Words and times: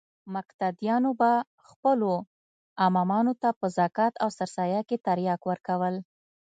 مقتديانو 0.35 1.11
به 1.19 1.31
خپلو 1.69 2.13
امامانو 2.85 3.33
ته 3.41 3.49
په 3.59 3.65
زکات 3.77 4.13
او 4.23 4.29
سرسايه 4.37 4.81
کښې 4.89 4.97
ترياک 5.05 5.41
ورکول. 5.49 5.95